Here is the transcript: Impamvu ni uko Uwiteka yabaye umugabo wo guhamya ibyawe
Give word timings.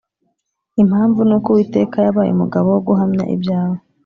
Impamvu 0.81 1.19
ni 1.27 1.33
uko 1.37 1.47
Uwiteka 1.51 1.95
yabaye 2.05 2.29
umugabo 2.31 2.67
wo 2.71 2.81
guhamya 2.87 3.23
ibyawe 3.35 3.77